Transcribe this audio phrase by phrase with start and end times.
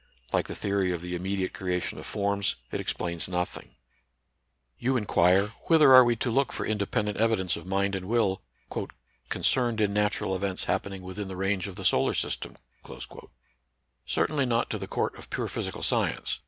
[0.33, 3.75] Like the theory of the immediate creation of forms, it explains nothing.
[4.81, 5.37] 92 NATURAL SCIENCE AND RELIGION.
[5.37, 8.41] You inquire, whither are we to look for inde pendent evidence of mind and will"
[9.29, 12.57] concerned in natural events happening within the range of the solar system."
[14.07, 16.39] Certainly not to the court of pure physical science.